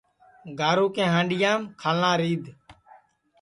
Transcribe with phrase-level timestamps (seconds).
[0.59, 2.47] گارو کی ہانڈؔیام کھالاں رِیدھ